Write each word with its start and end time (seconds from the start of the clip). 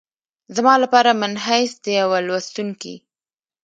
زما 0.55 0.73
لپاره 0.83 1.19
منحیث 1.21 1.71
د 1.83 1.85
یوه 1.99 2.19
لوستونکي 2.27 2.95